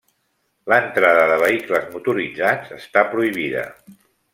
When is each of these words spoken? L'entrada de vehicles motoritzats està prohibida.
L'entrada 0.73 1.27
de 1.33 1.37
vehicles 1.45 1.87
motoritzats 1.93 2.77
està 2.83 3.09
prohibida. 3.17 3.73